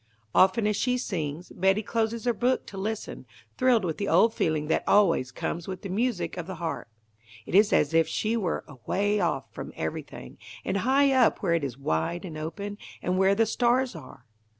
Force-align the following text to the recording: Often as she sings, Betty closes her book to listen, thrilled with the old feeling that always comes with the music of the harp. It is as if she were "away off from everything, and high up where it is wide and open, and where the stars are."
Often 0.33 0.65
as 0.65 0.75
she 0.77 0.97
sings, 0.97 1.49
Betty 1.55 1.83
closes 1.83 2.25
her 2.25 2.33
book 2.33 2.65
to 2.65 2.77
listen, 2.79 3.27
thrilled 3.55 3.85
with 3.85 3.99
the 3.99 4.07
old 4.07 4.33
feeling 4.33 4.65
that 4.65 4.83
always 4.87 5.31
comes 5.31 5.67
with 5.67 5.83
the 5.83 5.89
music 5.89 6.37
of 6.37 6.47
the 6.47 6.55
harp. 6.55 6.87
It 7.45 7.53
is 7.53 7.71
as 7.71 7.93
if 7.93 8.07
she 8.07 8.35
were 8.35 8.65
"away 8.67 9.19
off 9.19 9.53
from 9.53 9.71
everything, 9.75 10.39
and 10.65 10.77
high 10.77 11.11
up 11.11 11.43
where 11.43 11.53
it 11.53 11.63
is 11.63 11.77
wide 11.77 12.25
and 12.25 12.35
open, 12.35 12.79
and 13.03 13.19
where 13.19 13.35
the 13.35 13.45
stars 13.45 13.95
are." 13.95 14.25